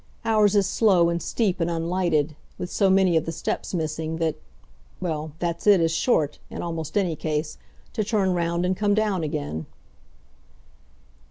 Ours 0.25 0.55
is 0.55 0.65
slow 0.65 1.09
and 1.09 1.21
steep 1.21 1.59
and 1.59 1.69
unlighted, 1.69 2.35
with 2.57 2.71
so 2.71 2.89
many 2.89 3.15
of 3.15 3.25
the 3.25 3.31
steps 3.31 3.71
missing 3.71 4.15
that 4.17 4.35
well, 4.99 5.33
that 5.37 5.57
it's 5.57 5.67
as 5.67 5.91
short, 5.91 6.39
in 6.49 6.63
almost 6.63 6.97
any 6.97 7.15
case, 7.15 7.59
to 7.93 8.03
turn 8.03 8.33
round 8.33 8.65
and 8.65 8.75
come 8.75 8.95
down 8.95 9.23
again." 9.23 9.67